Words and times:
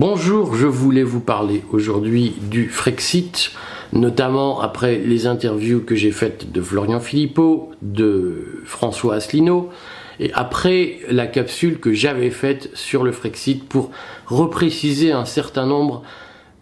Bonjour, 0.00 0.54
je 0.54 0.66
voulais 0.66 1.02
vous 1.02 1.20
parler 1.20 1.62
aujourd'hui 1.72 2.32
du 2.40 2.70
Frexit, 2.70 3.52
notamment 3.92 4.62
après 4.62 4.96
les 4.96 5.26
interviews 5.26 5.80
que 5.80 5.94
j'ai 5.94 6.10
faites 6.10 6.50
de 6.50 6.62
Florian 6.62 7.00
Philippot, 7.00 7.72
de 7.82 8.62
François 8.64 9.16
Asselineau, 9.16 9.68
et 10.18 10.32
après 10.32 11.00
la 11.10 11.26
capsule 11.26 11.80
que 11.80 11.92
j'avais 11.92 12.30
faite 12.30 12.70
sur 12.72 13.04
le 13.04 13.12
Frexit 13.12 13.62
pour 13.68 13.90
repréciser 14.24 15.12
un 15.12 15.26
certain 15.26 15.66
nombre 15.66 16.02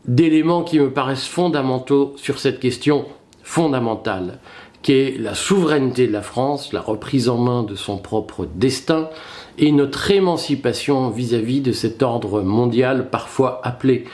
d'éléments 0.04 0.64
qui 0.64 0.80
me 0.80 0.90
paraissent 0.90 1.28
fondamentaux 1.28 2.14
sur 2.16 2.40
cette 2.40 2.58
question 2.58 3.06
fondamentale, 3.44 4.40
qui 4.88 4.94
est 4.94 5.20
la 5.20 5.34
souveraineté 5.34 6.06
de 6.06 6.12
la 6.14 6.22
France, 6.22 6.72
la 6.72 6.80
reprise 6.80 7.28
en 7.28 7.36
main 7.36 7.62
de 7.62 7.74
son 7.74 7.98
propre 7.98 8.48
destin, 8.54 9.10
et 9.58 9.70
notre 9.70 10.10
émancipation 10.10 11.10
vis-à-vis 11.10 11.60
de 11.60 11.72
cet 11.72 12.02
ordre 12.02 12.40
mondial, 12.40 13.10
parfois 13.10 13.60
appelé 13.64 14.06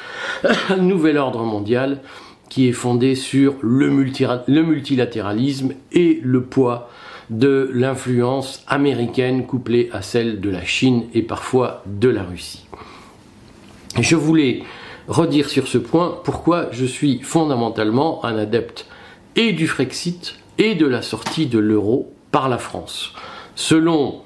nouvel 0.76 1.16
ordre 1.16 1.44
mondial, 1.44 2.00
qui 2.48 2.68
est 2.68 2.72
fondé 2.72 3.14
sur 3.14 3.54
le, 3.62 3.88
multilatéralisme 3.88 5.74
et 5.92 6.18
le 6.24 6.42
poids 6.42 6.90
de 7.30 7.70
l'influence 7.72 8.64
américaine 8.66 9.46
couplée 9.46 9.90
à 9.92 10.02
celle 10.02 10.40
de 10.40 10.50
la 10.50 10.64
Chine 10.64 11.04
et 11.14 11.22
parfois 11.22 11.84
de 11.86 12.08
la 12.08 12.24
Russie. 12.24 12.66
Je 14.00 14.16
voulais 14.16 14.64
redire 15.06 15.48
sur 15.48 15.68
ce 15.68 15.78
point 15.78 16.18
pourquoi 16.24 16.66
je 16.72 16.84
suis 16.84 17.20
fondamentalement 17.20 18.24
un 18.24 18.36
adepte 18.36 18.86
et 19.36 19.52
du 19.52 19.68
Frexit 19.68 20.34
et 20.58 20.74
de 20.74 20.86
la 20.86 21.02
sortie 21.02 21.46
de 21.46 21.58
l'euro 21.58 22.12
par 22.30 22.48
la 22.48 22.58
France. 22.58 23.12
Selon 23.54 24.22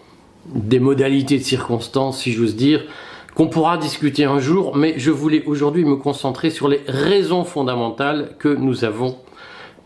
des 0.46 0.80
modalités 0.80 1.38
de 1.38 1.42
circonstances, 1.42 2.22
si 2.22 2.32
j'ose 2.32 2.56
dire, 2.56 2.84
qu'on 3.34 3.48
pourra 3.48 3.76
discuter 3.76 4.24
un 4.24 4.40
jour, 4.40 4.76
mais 4.76 4.94
je 4.96 5.10
voulais 5.10 5.44
aujourd'hui 5.44 5.84
me 5.84 5.96
concentrer 5.96 6.50
sur 6.50 6.68
les 6.68 6.80
raisons 6.88 7.44
fondamentales 7.44 8.34
que 8.38 8.48
nous 8.48 8.84
avons 8.84 9.18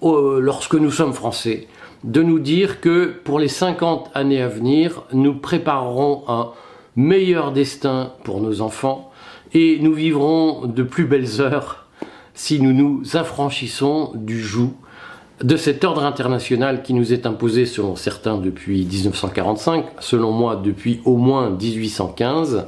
euh, 0.03 0.41
lorsque 0.41 0.75
nous 0.75 0.91
sommes 0.91 1.13
français, 1.13 1.69
de 2.05 2.23
nous 2.23 2.39
dire 2.39 2.81
que 2.81 3.13
pour 3.25 3.39
les 3.39 3.49
50 3.49 4.11
années 4.15 4.41
à 4.41 4.49
venir, 4.49 5.05
nous 5.13 5.35
préparerons 5.35 6.25
un 6.29 6.51
meilleur 6.97 7.53
destin 7.53 8.13
pour 8.25 8.41
nos 8.41 8.61
enfants 8.61 9.11
et 9.55 9.79
nous 9.81 9.93
vivrons 9.93 10.67
de 10.67 10.83
plus 10.83 11.05
belles 11.05 11.41
heures 11.41 11.87
si 12.35 12.61
nous 12.61 12.73
nous 12.73 13.17
affranchissons 13.17 14.13
du 14.15 14.41
joug 14.41 14.73
de 15.43 15.57
cet 15.57 15.85
ordre 15.85 16.05
international 16.05 16.83
qui 16.83 16.95
nous 16.95 17.13
est 17.13 17.27
imposé 17.27 17.67
selon 17.67 17.97
certains 17.97 18.39
depuis 18.39 18.85
1945, 18.85 19.85
selon 20.01 20.31
moi 20.31 20.57
depuis 20.57 21.01
au 21.05 21.17
moins 21.17 21.51
1815. 21.51 22.67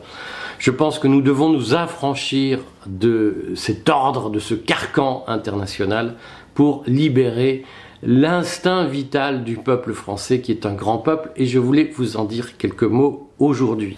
Je 0.58 0.70
pense 0.70 0.98
que 0.98 1.06
nous 1.06 1.20
devons 1.20 1.50
nous 1.50 1.74
affranchir 1.74 2.60
de 2.86 3.52
cet 3.54 3.88
ordre, 3.88 4.30
de 4.30 4.38
ce 4.38 4.54
carcan 4.54 5.24
international 5.26 6.14
pour 6.54 6.82
libérer 6.86 7.64
l'instinct 8.02 8.84
vital 8.84 9.44
du 9.44 9.56
peuple 9.56 9.92
français 9.92 10.40
qui 10.40 10.52
est 10.52 10.66
un 10.66 10.74
grand 10.74 10.98
peuple 10.98 11.30
et 11.36 11.46
je 11.46 11.58
voulais 11.58 11.90
vous 11.96 12.16
en 12.16 12.24
dire 12.24 12.56
quelques 12.56 12.82
mots 12.82 13.30
aujourd'hui. 13.38 13.96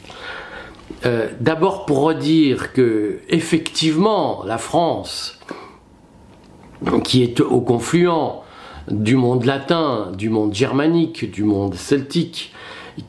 Euh, 1.05 1.29
d'abord 1.41 1.87
pour 1.87 2.01
redire 2.01 2.73
que 2.73 3.19
effectivement 3.29 4.45
la 4.45 4.59
France, 4.59 5.41
qui 7.05 7.23
est 7.23 7.41
au 7.41 7.61
confluent 7.61 8.45
du 8.91 9.17
monde 9.17 9.45
latin, 9.45 10.13
du 10.17 10.29
monde 10.29 10.55
germanique, 10.55 11.31
du 11.31 11.45
monde 11.45 11.75
celtique, 11.75 12.53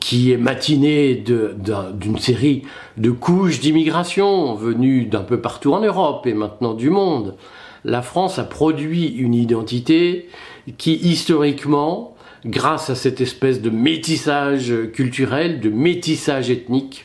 qui 0.00 0.32
est 0.32 0.36
matiné 0.36 1.14
d'une 1.14 2.18
série 2.18 2.62
de 2.96 3.10
couches 3.10 3.60
d'immigration 3.60 4.54
venues 4.54 5.06
d'un 5.06 5.22
peu 5.22 5.40
partout 5.40 5.72
en 5.72 5.80
Europe 5.80 6.26
et 6.26 6.34
maintenant 6.34 6.74
du 6.74 6.90
monde. 6.90 7.36
La 7.84 8.02
France 8.02 8.38
a 8.38 8.44
produit 8.44 9.06
une 9.06 9.34
identité 9.34 10.28
qui 10.76 10.94
historiquement, 10.94 12.14
grâce 12.44 12.90
à 12.90 12.94
cette 12.94 13.20
espèce 13.20 13.62
de 13.62 13.70
métissage 13.70 14.74
culturel, 14.92 15.60
de 15.60 15.70
métissage 15.70 16.50
ethnique, 16.50 17.04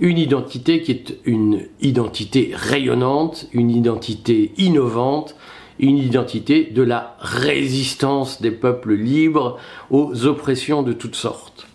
une 0.00 0.18
identité 0.18 0.82
qui 0.82 0.92
est 0.92 1.18
une 1.24 1.62
identité 1.80 2.52
rayonnante, 2.54 3.48
une 3.52 3.70
identité 3.70 4.52
innovante, 4.58 5.34
une 5.78 5.98
identité 5.98 6.64
de 6.64 6.82
la 6.82 7.16
résistance 7.20 8.40
des 8.42 8.50
peuples 8.50 8.94
libres 8.94 9.58
aux 9.90 10.26
oppressions 10.26 10.82
de 10.82 10.92
toutes 10.92 11.16
sortes. 11.16 11.66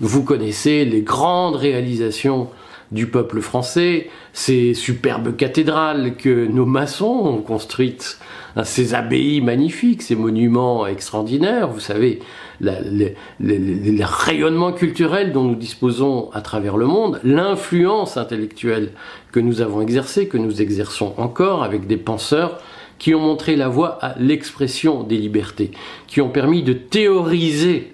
Vous 0.00 0.24
connaissez 0.24 0.84
les 0.84 1.02
grandes 1.02 1.56
réalisations 1.56 2.48
du 2.92 3.08
peuple 3.08 3.40
français, 3.40 4.08
ces 4.32 4.74
superbes 4.74 5.36
cathédrales 5.36 6.16
que 6.16 6.46
nos 6.46 6.66
maçons 6.66 7.06
ont 7.06 7.42
construites, 7.42 8.18
hein, 8.54 8.64
ces 8.64 8.94
abbayes 8.94 9.40
magnifiques, 9.40 10.02
ces 10.02 10.14
monuments 10.14 10.86
extraordinaires, 10.86 11.68
vous 11.68 11.80
savez, 11.80 12.20
le 12.60 14.04
rayonnement 14.04 14.72
culturel 14.72 15.32
dont 15.32 15.42
nous 15.42 15.56
disposons 15.56 16.30
à 16.32 16.42
travers 16.42 16.76
le 16.76 16.86
monde, 16.86 17.20
l'influence 17.24 18.16
intellectuelle 18.16 18.92
que 19.32 19.40
nous 19.40 19.60
avons 19.60 19.80
exercée, 19.80 20.28
que 20.28 20.38
nous 20.38 20.62
exerçons 20.62 21.12
encore 21.16 21.64
avec 21.64 21.86
des 21.86 21.96
penseurs 21.96 22.60
qui 22.98 23.14
ont 23.14 23.20
montré 23.20 23.56
la 23.56 23.68
voie 23.68 23.98
à 24.02 24.18
l'expression 24.18 25.02
des 25.02 25.18
libertés, 25.18 25.70
qui 26.06 26.20
ont 26.20 26.30
permis 26.30 26.62
de 26.62 26.72
théoriser 26.72 27.92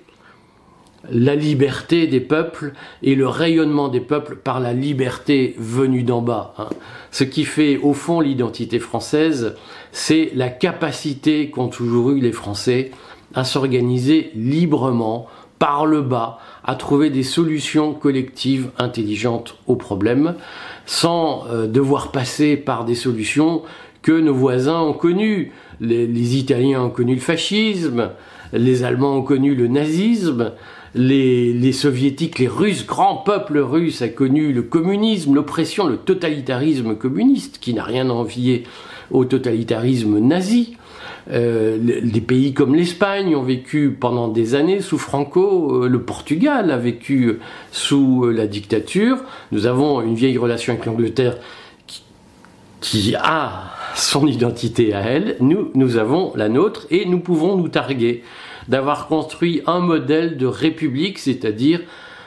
la 1.11 1.35
liberté 1.35 2.07
des 2.07 2.21
peuples 2.21 2.73
et 3.03 3.15
le 3.15 3.27
rayonnement 3.27 3.89
des 3.89 4.01
peuples 4.01 4.37
par 4.37 4.61
la 4.61 4.73
liberté 4.73 5.55
venue 5.59 6.05
d'en 6.05 6.23
bas. 6.23 6.55
Hein. 6.59 6.69
Ce 7.11 7.25
qui 7.25 7.45
fait 7.45 7.79
au 7.79 7.93
fond 7.93 8.21
l'identité 8.21 8.79
française, 8.79 9.57
c'est 9.91 10.31
la 10.35 10.49
capacité 10.49 11.51
qu'ont 11.51 11.69
toujours 11.69 12.11
eu 12.11 12.21
les 12.21 12.33
Français 12.33 12.93
à 13.35 13.45
s'organiser 13.45 14.31
librement, 14.35 15.27
par 15.59 15.87
le 15.87 16.03
bas, 16.03 16.41
à 16.65 16.75
trouver 16.75 17.09
des 17.09 17.23
solutions 17.23 17.95
collectives 17.95 18.71
intelligentes 18.79 19.57
aux 19.69 19.77
problèmes, 19.77 20.35
sans 20.87 21.47
euh, 21.47 21.69
devoir 21.69 22.11
passer 22.11 22.57
par 22.57 22.85
des 22.85 22.97
solutions 22.97 23.63
que 24.03 24.13
nos 24.13 24.35
voisins 24.35 24.81
ont 24.81 24.93
connu. 24.93 25.53
Les, 25.81 26.37
Italiens 26.37 26.83
ont 26.83 26.91
connu 26.91 27.15
le 27.15 27.21
fascisme, 27.21 28.11
les 28.53 28.85
Allemands 28.85 29.17
ont 29.17 29.23
connu 29.23 29.55
le 29.55 29.67
nazisme, 29.67 30.53
les, 30.95 31.53
les, 31.53 31.73
soviétiques, 31.73 32.39
les 32.39 32.49
Russes, 32.49 32.87
grand 32.87 33.17
peuple 33.17 33.59
russe 33.59 34.03
a 34.03 34.09
connu 34.09 34.53
le 34.53 34.63
communisme, 34.63 35.35
l'oppression, 35.35 35.89
le 35.89 35.97
totalitarisme 35.97 36.95
communiste, 36.97 37.59
qui 37.59 37.75
n'a 37.75 37.83
rien 37.83 38.11
à 38.11 38.13
envier 38.13 38.65
au 39.11 39.25
totalitarisme 39.25 40.19
nazi. 40.19 40.77
Euh, 41.31 41.79
les 41.81 42.21
pays 42.21 42.53
comme 42.53 42.75
l'Espagne 42.75 43.37
ont 43.37 43.43
vécu 43.43 43.97
pendant 43.99 44.29
des 44.29 44.55
années 44.57 44.81
sous 44.81 44.99
Franco, 44.99 45.85
euh, 45.85 45.89
le 45.89 46.03
Portugal 46.03 46.71
a 46.71 46.79
vécu 46.79 47.39
sous 47.71 48.25
euh, 48.25 48.33
la 48.33 48.47
dictature. 48.47 49.19
Nous 49.53 49.67
avons 49.67 50.03
une 50.03 50.17
vieille 50.17 50.37
relation 50.37 50.73
avec 50.73 50.85
l'Angleterre 50.85 51.37
qui, 51.87 52.03
qui 52.81 53.15
a 53.15 53.73
son 53.95 54.27
identité 54.27 54.95
à 54.95 55.01
elle, 55.01 55.37
nous, 55.41 55.71
nous 55.75 55.97
avons 55.97 56.33
la 56.37 56.49
nôtre 56.49 56.87
et 56.91 57.05
nous 57.07 57.21
pouvons 57.21 57.57
nous 57.57 57.69
targuer 57.69 58.23
d'avoir 58.69 59.09
construit 59.09 59.63
un 59.67 59.81
modèle 59.81 60.37
de 60.37 60.47
république, 60.47 61.19
c'est-à-dire 61.19 61.81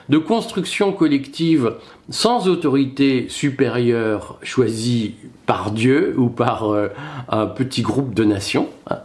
de 0.10 0.18
construction 0.18 0.92
collective 0.92 1.76
sans 2.10 2.48
autorité 2.48 3.26
supérieure 3.30 4.38
choisie 4.44 5.16
par 5.46 5.72
Dieu 5.72 6.14
ou 6.18 6.30
par 6.30 6.72
euh, 6.72 6.90
un 7.30 7.48
petit 7.48 7.82
groupe 7.82 8.14
de 8.14 8.24
nations. 8.24 8.70
Hein. 8.90 9.00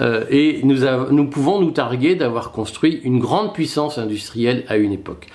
Euh, 0.00 0.24
et 0.30 0.60
nous, 0.64 0.84
nous 1.10 1.26
pouvons 1.28 1.60
nous 1.60 1.70
targuer 1.70 2.16
d'avoir 2.16 2.52
construit 2.52 3.00
une 3.04 3.18
grande 3.18 3.54
puissance 3.54 3.96
industrielle 3.96 4.64
à 4.68 4.76
une 4.76 4.92
époque 4.92 5.28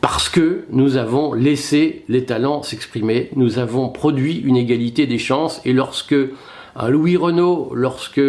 parce 0.00 0.28
que 0.28 0.64
nous 0.70 0.96
avons 0.96 1.32
laissé 1.32 2.04
les 2.08 2.24
talents 2.24 2.62
s'exprimer, 2.62 3.30
nous 3.36 3.58
avons 3.58 3.88
produit 3.88 4.38
une 4.38 4.56
égalité 4.56 5.06
des 5.06 5.18
chances, 5.18 5.60
et 5.64 5.72
lorsque 5.72 6.14
un 6.76 6.88
Louis 6.88 7.16
Renault, 7.16 7.72
lorsque 7.74 8.20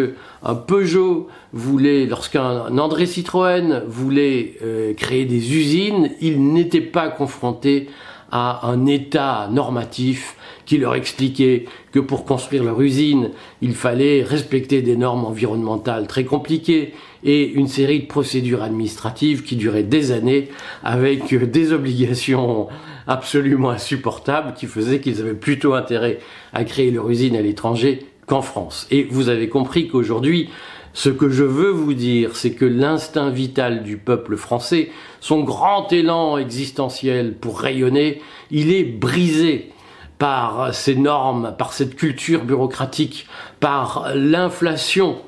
un 0.43 0.55
Peugeot 0.55 1.27
voulait, 1.53 2.07
lorsqu'un 2.07 2.75
André 2.77 3.05
Citroën 3.05 3.83
voulait 3.87 4.55
euh, 4.63 4.93
créer 4.93 5.25
des 5.25 5.55
usines, 5.55 6.11
ils 6.21 6.41
n'étaient 6.53 6.81
pas 6.81 7.09
confrontés 7.09 7.89
à 8.31 8.67
un 8.67 8.85
état 8.85 9.49
normatif 9.51 10.35
qui 10.65 10.77
leur 10.77 10.95
expliquait 10.95 11.65
que 11.91 11.99
pour 11.99 12.25
construire 12.25 12.63
leur 12.63 12.79
usine, 12.81 13.31
il 13.61 13.73
fallait 13.73 14.23
respecter 14.23 14.81
des 14.81 14.95
normes 14.95 15.25
environnementales 15.25 16.07
très 16.07 16.25
compliquées 16.25 16.93
et 17.23 17.47
une 17.51 17.67
série 17.67 18.01
de 18.01 18.07
procédures 18.07 18.63
administratives 18.63 19.43
qui 19.43 19.55
duraient 19.55 19.83
des 19.83 20.11
années 20.11 20.49
avec 20.83 21.33
des 21.33 21.73
obligations 21.73 22.67
absolument 23.07 23.71
insupportables 23.71 24.53
qui 24.53 24.67
faisaient 24.67 24.99
qu'ils 24.99 25.19
avaient 25.19 25.33
plutôt 25.33 25.73
intérêt 25.73 26.19
à 26.53 26.63
créer 26.63 26.91
leur 26.91 27.09
usine 27.09 27.35
à 27.35 27.41
l'étranger 27.41 28.05
qu'en 28.27 28.43
France. 28.43 28.87
Et 28.91 29.07
vous 29.09 29.29
avez 29.29 29.49
compris 29.49 29.87
qu'aujourd'hui, 29.87 30.49
ce 30.99 31.07
que 31.07 31.29
je 31.29 31.45
veux 31.45 31.69
vous 31.69 31.93
dire, 31.93 32.35
c'est 32.35 32.51
que 32.51 32.65
l'instinct 32.65 33.29
vital 33.29 33.83
du 33.83 33.95
peuple 33.95 34.35
français, 34.35 34.91
son 35.21 35.45
grand 35.45 35.89
élan 35.93 36.37
existentiel 36.37 37.35
pour 37.35 37.61
rayonner, 37.61 38.21
il 38.51 38.73
est 38.73 38.83
brisé 38.83 39.71
par 40.17 40.73
ces 40.75 40.95
normes, 40.95 41.55
par 41.57 41.71
cette 41.71 41.95
culture 41.95 42.43
bureaucratique, 42.43 43.27
par 43.61 44.11
l'inflation 44.13 45.19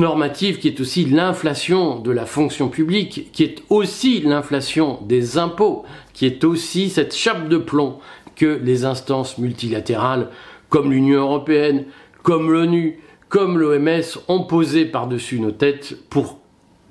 normative 0.00 0.58
qui 0.58 0.66
est 0.66 0.80
aussi 0.80 1.04
l'inflation 1.04 2.00
de 2.00 2.10
la 2.10 2.26
fonction 2.26 2.68
publique, 2.68 3.30
qui 3.30 3.44
est 3.44 3.62
aussi 3.68 4.22
l'inflation 4.22 4.98
des 5.02 5.38
impôts, 5.38 5.84
qui 6.14 6.26
est 6.26 6.42
aussi 6.42 6.90
cette 6.90 7.14
chape 7.14 7.48
de 7.48 7.58
plomb 7.58 8.00
que 8.34 8.60
les 8.60 8.84
instances 8.84 9.38
multilatérales 9.38 10.30
comme 10.68 10.90
l'Union 10.90 11.20
européenne, 11.20 11.84
comme 12.24 12.50
l'ONU, 12.50 12.98
comme 13.28 13.58
l'OMS 13.58 14.02
ont 14.28 14.42
posé 14.42 14.84
par-dessus 14.84 15.40
nos 15.40 15.50
têtes 15.50 15.96
pour 16.10 16.38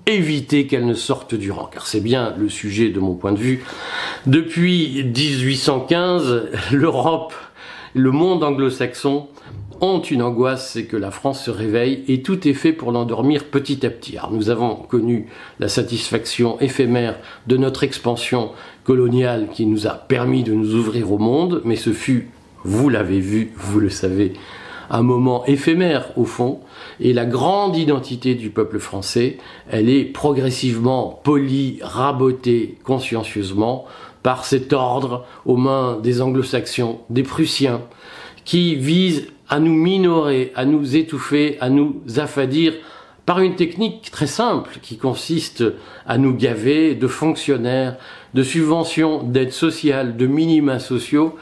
éviter 0.08 0.68
qu'elles 0.68 0.86
ne 0.86 0.94
sortent 0.94 1.36
du 1.36 1.52
rang, 1.52 1.70
car 1.72 1.88
c'est 1.88 2.02
bien 2.02 2.36
le 2.38 2.50
sujet 2.50 2.90
de 2.90 3.00
mon 3.00 3.16
point 3.16 3.32
de 3.32 3.40
vue. 3.40 3.64
Depuis 4.28 5.04
1815, 5.04 6.50
l'Europe, 6.72 7.34
le 7.94 8.12
monde 8.12 8.44
anglo-saxon 8.44 9.28
ont 9.82 10.02
une 10.02 10.22
angoisse, 10.22 10.72
c'est 10.72 10.86
que 10.86 10.98
la 10.98 11.12
France 11.12 11.44
se 11.44 11.52
réveille 11.52 12.04
et 12.08 12.22
tout 12.22 12.48
est 12.48 12.54
fait 12.54 12.72
pour 12.72 12.92
l'endormir 12.92 13.46
petit 13.46 13.86
à 13.86 13.90
petit. 13.90 14.18
Alors, 14.18 14.32
nous 14.32 14.50
avons 14.50 14.76
connu 14.76 15.28
la 15.60 15.68
satisfaction 15.68 16.60
éphémère 16.60 17.18
de 17.48 17.58
notre 17.58 17.84
expansion 17.84 18.52
coloniale 18.84 19.48
qui 19.52 19.66
nous 19.66 19.88
a 19.88 19.92
permis 19.92 20.44
de 20.44 20.54
nous 20.54 20.76
ouvrir 20.76 21.12
au 21.12 21.18
monde, 21.18 21.62
mais 21.66 21.76
ce 21.76 21.92
fut, 21.92 22.30
vous 22.64 22.90
l'avez 22.90 23.20
vu, 23.20 23.52
vous 23.58 23.80
le 23.80 23.90
savez, 23.90 24.34
un 24.90 25.02
moment 25.02 25.46
éphémère 25.46 26.18
au 26.18 26.26
fond, 26.26 26.62
et 27.00 27.14
la 27.14 27.26
grande 27.26 27.76
identité 27.76 28.36
du 28.36 28.50
peuple 28.50 28.80
français, 28.80 29.38
elle 29.70 29.90
est 29.90 30.06
progressivement 30.06 31.20
polie, 31.24 31.80
rabotée 31.82 32.78
consciencieusement 32.84 33.86
par 34.24 34.46
cet 34.46 34.74
ordre 34.74 35.26
aux 35.46 35.58
mains 35.58 36.00
des 36.02 36.22
anglo-saxons, 36.22 37.00
des 37.10 37.24
prussiens, 37.24 37.82
qui 38.44 38.76
vise 38.76 39.28
à 39.50 39.60
nous 39.60 39.74
minorer, 39.74 40.52
à 40.56 40.66
nous 40.66 40.96
étouffer, 40.96 41.58
à 41.62 41.70
nous 41.70 42.02
affadir 42.18 42.74
par 43.26 43.40
une 43.40 43.56
technique 43.56 44.10
très 44.12 44.28
simple 44.28 44.80
qui 44.82 44.98
consiste 44.98 45.64
à 46.08 46.18
nous 46.18 46.34
gaver 46.34 46.96
de 46.96 47.08
fonctionnaires, 47.08 47.98
de 48.34 48.44
subventions, 48.44 49.24
d'aides 49.24 49.52
sociales, 49.52 50.16
de 50.18 50.28
minima 50.28 50.80
sociaux, 50.80 51.36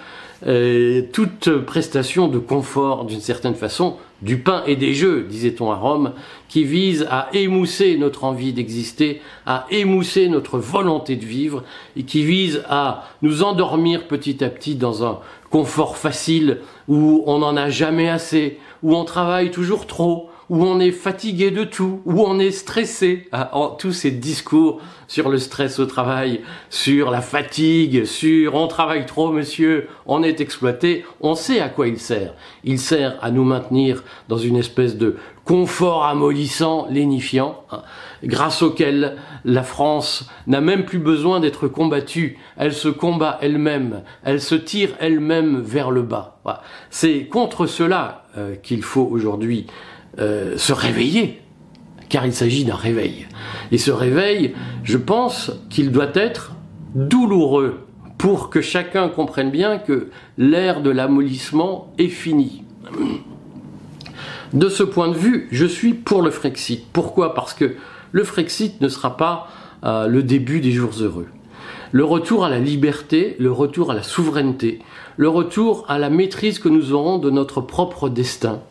euh, 0.45 1.03
toute 1.13 1.49
prestation 1.65 2.27
de 2.27 2.37
confort 2.37 3.05
d'une 3.05 3.21
certaine 3.21 3.55
façon, 3.55 3.97
du 4.21 4.37
pain 4.37 4.63
et 4.65 4.75
des 4.75 4.93
jeux, 4.93 5.25
disait-on 5.29 5.71
à 5.71 5.75
Rome, 5.75 6.13
qui 6.49 6.63
vise 6.63 7.07
à 7.09 7.29
émousser 7.33 7.97
notre 7.97 8.23
envie 8.23 8.53
d'exister, 8.53 9.21
à 9.45 9.65
émousser 9.69 10.29
notre 10.29 10.59
volonté 10.59 11.15
de 11.15 11.25
vivre, 11.25 11.63
et 11.95 12.03
qui 12.03 12.23
vise 12.23 12.63
à 12.69 13.05
nous 13.21 13.43
endormir 13.43 14.07
petit 14.07 14.43
à 14.43 14.49
petit 14.49 14.75
dans 14.75 15.05
un 15.05 15.19
confort 15.49 15.97
facile 15.97 16.59
où 16.87 17.23
on 17.25 17.39
n'en 17.39 17.55
a 17.55 17.69
jamais 17.69 18.09
assez, 18.09 18.59
où 18.81 18.95
on 18.95 19.05
travaille 19.05 19.51
toujours 19.51 19.87
trop, 19.87 20.29
où 20.53 20.63
on 20.63 20.79
est 20.79 20.91
fatigué 20.91 21.49
de 21.49 21.63
tout, 21.63 22.03
où 22.05 22.21
on 22.21 22.37
est 22.37 22.51
stressé. 22.51 23.27
Ah, 23.31 23.49
tous 23.79 23.91
ces 23.91 24.11
discours 24.11 24.81
sur 25.07 25.29
le 25.29 25.39
stress 25.39 25.79
au 25.79 25.87
travail, 25.87 26.41
sur 26.69 27.09
la 27.09 27.21
fatigue, 27.21 28.05
sur 28.05 28.53
on 28.53 28.67
travaille 28.67 29.07
trop 29.07 29.31
monsieur, 29.31 29.87
on 30.05 30.21
est 30.21 30.41
exploité, 30.41 31.05
on 31.21 31.33
sait 31.33 31.59
à 31.59 31.69
quoi 31.69 31.87
il 31.87 31.97
sert. 31.97 32.35
Il 32.63 32.77
sert 32.77 33.17
à 33.23 33.31
nous 33.31 33.43
maintenir 33.43 34.03
dans 34.29 34.37
une 34.37 34.57
espèce 34.57 34.95
de 34.95 35.15
confort 35.43 36.05
amollissant, 36.05 36.85
lénifiant, 36.87 37.63
hein, 37.71 37.81
grâce 38.23 38.61
auquel 38.61 39.17
la 39.45 39.63
France 39.63 40.29
n'a 40.45 40.61
même 40.61 40.85
plus 40.85 40.99
besoin 40.99 41.39
d'être 41.39 41.67
combattue. 41.67 42.37
Elle 42.57 42.73
se 42.73 42.89
combat 42.89 43.39
elle-même, 43.41 44.03
elle 44.23 44.39
se 44.39 44.53
tire 44.53 44.91
elle-même 44.99 45.59
vers 45.61 45.89
le 45.89 46.03
bas. 46.03 46.37
C'est 46.91 47.25
contre 47.25 47.65
cela 47.65 48.25
euh, 48.37 48.55
qu'il 48.55 48.83
faut 48.83 49.07
aujourd'hui 49.11 49.65
euh, 50.19 50.57
se 50.57 50.73
réveiller, 50.73 51.41
car 52.09 52.25
il 52.25 52.33
s'agit 52.33 52.65
d'un 52.65 52.75
réveil. 52.75 53.27
Et 53.71 53.77
ce 53.77 53.91
réveil, 53.91 54.53
je 54.83 54.97
pense 54.97 55.51
qu'il 55.69 55.91
doit 55.91 56.11
être 56.13 56.53
douloureux 56.95 57.79
pour 58.17 58.49
que 58.49 58.61
chacun 58.61 59.09
comprenne 59.09 59.51
bien 59.51 59.79
que 59.79 60.09
l'ère 60.37 60.81
de 60.81 60.89
l'amollissement 60.89 61.93
est 61.97 62.07
finie. 62.07 62.63
De 64.53 64.69
ce 64.69 64.83
point 64.83 65.07
de 65.07 65.15
vue, 65.15 65.47
je 65.51 65.65
suis 65.65 65.93
pour 65.93 66.21
le 66.21 66.29
Frexit. 66.29 66.85
Pourquoi? 66.93 67.33
Parce 67.33 67.55
que 67.55 67.75
le 68.11 68.23
Frexit 68.23 68.79
ne 68.81 68.87
sera 68.87 69.17
pas 69.17 69.47
euh, 69.83 70.07
le 70.07 70.21
début 70.21 70.61
des 70.61 70.71
jours 70.71 70.93
heureux. 71.01 71.27
Le 71.91 72.05
retour 72.05 72.45
à 72.45 72.49
la 72.49 72.59
liberté, 72.59 73.35
le 73.39 73.51
retour 73.51 73.91
à 73.91 73.95
la 73.95 74.03
souveraineté, 74.03 74.79
le 75.17 75.29
retour 75.29 75.85
à 75.89 75.97
la 75.97 76.09
maîtrise 76.09 76.59
que 76.59 76.69
nous 76.69 76.93
aurons 76.93 77.17
de 77.17 77.29
notre 77.29 77.61
propre 77.61 78.09
destin, 78.09 78.61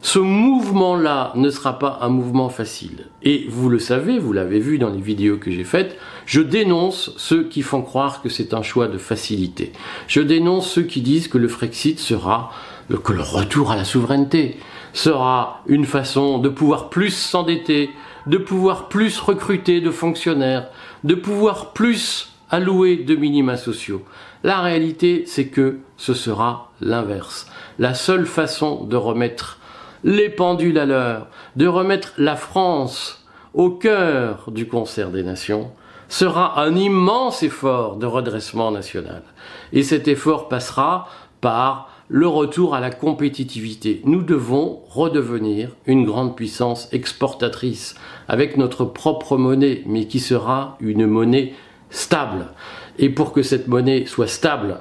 ce 0.00 0.18
mouvement-là 0.18 1.32
ne 1.34 1.50
sera 1.50 1.78
pas 1.78 1.98
un 2.02 2.08
mouvement 2.08 2.48
facile. 2.48 3.06
Et 3.22 3.46
vous 3.48 3.68
le 3.68 3.78
savez, 3.78 4.18
vous 4.18 4.32
l'avez 4.32 4.60
vu 4.60 4.78
dans 4.78 4.90
les 4.90 5.00
vidéos 5.00 5.38
que 5.38 5.50
j'ai 5.50 5.64
faites, 5.64 5.96
je 6.24 6.40
dénonce 6.40 7.12
ceux 7.16 7.44
qui 7.44 7.62
font 7.62 7.82
croire 7.82 8.22
que 8.22 8.28
c'est 8.28 8.54
un 8.54 8.62
choix 8.62 8.86
de 8.86 8.98
facilité. 8.98 9.72
Je 10.06 10.20
dénonce 10.20 10.70
ceux 10.70 10.82
qui 10.82 11.00
disent 11.00 11.28
que 11.28 11.38
le 11.38 11.48
Frexit 11.48 11.98
sera, 11.98 12.52
que 13.02 13.12
le 13.12 13.22
retour 13.22 13.70
à 13.70 13.76
la 13.76 13.84
souveraineté 13.84 14.58
sera 14.92 15.62
une 15.66 15.84
façon 15.84 16.38
de 16.38 16.48
pouvoir 16.48 16.90
plus 16.90 17.10
s'endetter, 17.10 17.90
de 18.26 18.38
pouvoir 18.38 18.88
plus 18.88 19.18
recruter 19.18 19.80
de 19.80 19.90
fonctionnaires, 19.90 20.68
de 21.04 21.14
pouvoir 21.14 21.72
plus 21.72 22.32
allouer 22.50 22.96
de 22.96 23.14
minima 23.14 23.56
sociaux. 23.56 24.02
La 24.44 24.60
réalité, 24.60 25.24
c'est 25.26 25.48
que 25.48 25.78
ce 25.96 26.14
sera 26.14 26.70
l'inverse. 26.80 27.50
La 27.78 27.94
seule 27.94 28.26
façon 28.26 28.84
de 28.84 28.96
remettre 28.96 29.58
les 30.04 30.28
pendules 30.28 30.78
à 30.78 30.86
l'heure, 30.86 31.28
de 31.56 31.66
remettre 31.66 32.12
la 32.18 32.36
France 32.36 33.26
au 33.54 33.70
cœur 33.70 34.50
du 34.50 34.68
concert 34.68 35.10
des 35.10 35.22
nations, 35.22 35.70
sera 36.08 36.60
un 36.60 36.74
immense 36.74 37.42
effort 37.42 37.96
de 37.96 38.06
redressement 38.06 38.70
national. 38.70 39.22
Et 39.72 39.82
cet 39.82 40.08
effort 40.08 40.48
passera 40.48 41.08
par 41.40 41.90
le 42.08 42.26
retour 42.26 42.74
à 42.74 42.80
la 42.80 42.90
compétitivité. 42.90 44.00
Nous 44.04 44.22
devons 44.22 44.80
redevenir 44.88 45.70
une 45.86 46.06
grande 46.06 46.34
puissance 46.34 46.88
exportatrice 46.92 47.94
avec 48.28 48.56
notre 48.56 48.86
propre 48.86 49.36
monnaie, 49.36 49.82
mais 49.86 50.06
qui 50.06 50.20
sera 50.20 50.76
une 50.80 51.06
monnaie 51.06 51.52
stable. 51.90 52.46
Et 52.98 53.10
pour 53.10 53.32
que 53.32 53.42
cette 53.42 53.68
monnaie 53.68 54.06
soit 54.06 54.26
stable, 54.26 54.80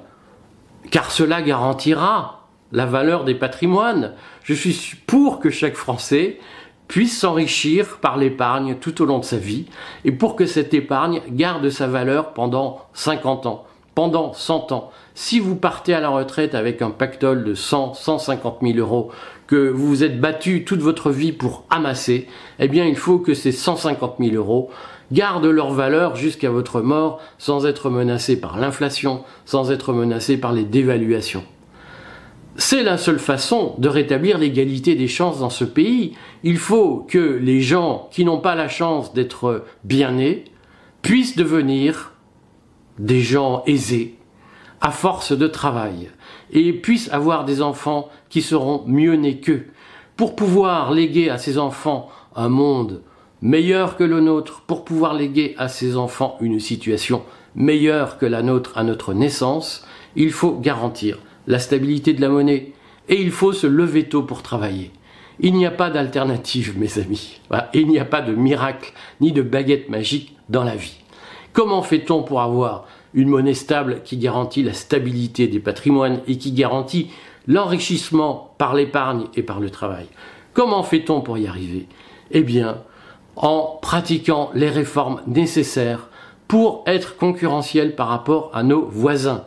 car 0.90 1.12
cela 1.12 1.42
garantira 1.42 2.37
la 2.72 2.86
valeur 2.86 3.24
des 3.24 3.36
patrimoines. 3.36 4.14
Je 4.44 4.54
suis 4.54 4.96
pour 5.06 5.40
que 5.40 5.50
chaque 5.50 5.76
Français 5.76 6.40
puisse 6.88 7.20
s'enrichir 7.20 7.98
par 7.98 8.18
l'épargne 8.18 8.76
tout 8.80 9.02
au 9.02 9.06
long 9.06 9.20
de 9.20 9.26
sa 9.26 9.38
vie 9.38 9.66
et 10.06 10.12
pour 10.12 10.36
que 10.36 10.46
cette 10.46 10.74
épargne 10.74 11.22
garde 11.30 11.70
sa 11.70 11.88
valeur 11.88 12.34
pendant 12.34 12.82
50 12.94 13.46
ans, 13.46 13.66
pendant 13.94 14.34
100 14.34 14.72
ans. 14.72 14.92
Si 15.14 15.40
vous 15.40 15.56
partez 15.56 15.94
à 15.94 16.00
la 16.00 16.10
retraite 16.10 16.56
avec 16.56 16.82
un 16.82 16.92
pactole 16.92 17.44
de 17.44 17.54
100, 17.54 17.96
150 17.96 18.60
000 18.62 18.78
euros 18.78 19.12
que 19.48 19.70
vous 19.70 19.88
vous 19.88 20.04
êtes 20.04 20.20
battu 20.20 20.64
toute 20.64 20.82
votre 20.82 21.10
vie 21.10 21.32
pour 21.32 21.66
amasser, 21.70 22.28
eh 22.60 22.68
bien 22.68 22.86
il 22.86 22.98
faut 22.98 23.20
que 23.20 23.34
ces 23.34 23.52
150 23.52 24.16
000 24.20 24.36
euros 24.36 24.70
gardent 25.12 25.46
leur 25.46 25.72
valeur 25.72 26.16
jusqu'à 26.16 26.50
votre 26.50 26.82
mort 26.82 27.20
sans 27.38 27.66
être 27.66 27.90
menacés 27.90 28.40
par 28.40 28.58
l'inflation, 28.58 29.24
sans 29.46 29.72
être 29.72 29.94
menacés 29.94 30.38
par 30.38 30.54
les 30.54 30.64
dévaluations. 30.64 31.44
C'est 32.60 32.82
la 32.82 32.98
seule 32.98 33.20
façon 33.20 33.76
de 33.78 33.88
rétablir 33.88 34.40
l'égalité 34.40 34.96
des 34.96 35.08
chances 35.08 35.40
dans 35.40 35.52
ce 35.52 35.64
pays. 35.64 36.14
Il 36.42 36.58
faut 36.58 37.06
que 37.08 37.38
les 37.40 37.62
gens 37.62 38.10
qui 38.12 38.26
n'ont 38.26 38.40
pas 38.40 38.56
la 38.56 38.68
chance 38.68 39.14
d'être 39.14 39.64
bien 39.84 40.14
nés 40.14 40.44
puissent 41.04 41.36
devenir 41.36 42.14
des 42.98 43.22
gens 43.22 43.62
aisés 43.68 44.16
à 44.82 44.90
force 44.90 45.38
de 45.38 45.46
travail 45.46 46.10
et 46.52 46.74
puissent 46.74 47.12
avoir 47.14 47.46
des 47.46 47.62
enfants 47.62 48.10
qui 48.28 48.42
seront 48.42 48.84
mieux 48.88 49.14
nés 49.14 49.40
qu'eux 49.40 49.68
pour 50.16 50.36
pouvoir 50.36 50.92
léguer 50.92 51.30
à 51.30 51.38
ces 51.38 51.60
enfants 51.60 52.10
un 52.36 52.50
monde 52.50 53.04
meilleur 53.44 53.98
que 53.98 54.04
le 54.04 54.20
nôtre, 54.20 54.64
pour 54.66 54.84
pouvoir 54.84 55.14
léguer 55.14 55.54
à 55.60 55.68
ces 55.68 55.96
enfants 55.96 56.38
une 56.42 56.60
situation 56.60 57.22
meilleure 57.54 58.18
que 58.18 58.26
la 58.26 58.42
nôtre 58.42 58.80
à 58.80 58.84
notre 58.84 59.14
naissance, 59.14 59.86
il 60.16 60.32
faut 60.32 60.54
garantir 60.54 61.20
la 61.48 61.60
stabilité 61.60 62.14
de 62.14 62.22
la 62.22 62.30
monnaie, 62.30 62.74
et 63.10 63.22
il 63.22 63.32
faut 63.32 63.54
se 63.54 63.68
lever 63.68 64.10
tôt 64.10 64.24
pour 64.24 64.44
travailler. 64.44 64.92
Il 65.40 65.54
n'y 65.54 65.66
a 65.66 65.72
pas 65.72 65.90
d'alternative, 65.90 66.78
mes 66.78 67.00
amis. 67.00 67.40
il 67.74 67.88
n'y 67.88 68.00
a 68.00 68.06
pas 68.06 68.22
de 68.22 68.34
miracle 68.34 68.92
ni 69.22 69.32
de 69.32 69.42
baguette 69.42 69.90
magique 69.90 70.36
dans 70.50 70.64
la 70.64 70.76
vie. 70.76 70.98
Comment 71.54 71.84
fait-on 71.84 72.24
pour 72.24 72.42
avoir 72.42 72.86
une 73.14 73.30
monnaie 73.30 73.54
stable 73.54 74.02
qui 74.04 74.18
garantit 74.18 74.64
la 74.64 74.74
stabilité 74.74 75.48
des 75.48 75.60
patrimoines 75.60 76.22
et 76.28 76.38
qui 76.38 76.52
garantit 76.52 77.10
l'enrichissement 77.48 78.54
par 78.58 78.76
l'épargne 78.76 79.26
et 79.36 79.44
par 79.44 79.60
le 79.60 79.70
travail? 79.70 80.08
Comment 80.54 80.84
fait-on 80.84 81.22
pour 81.22 81.38
y 81.38 81.48
arriver? 81.48 81.88
Eh 82.32 82.44
bien, 82.44 82.80
en 83.36 83.78
pratiquant 83.82 84.50
les 84.54 84.70
réformes 84.70 85.22
nécessaires 85.28 86.10
pour 86.48 86.84
être 86.88 87.16
concurrentiel 87.16 87.96
par 87.96 88.08
rapport 88.08 88.50
à 88.54 88.64
nos 88.64 88.86
voisins 88.86 89.44